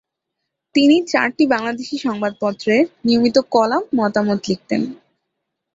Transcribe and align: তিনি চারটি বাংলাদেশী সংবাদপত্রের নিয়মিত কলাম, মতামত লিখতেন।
তিনি 0.75 0.95
চারটি 1.07 1.43
বাংলাদেশী 1.53 1.95
সংবাদপত্রের 1.97 2.83
নিয়মিত 3.05 3.37
কলাম, 3.53 3.83
মতামত 3.99 4.39
লিখতেন। 4.47 4.81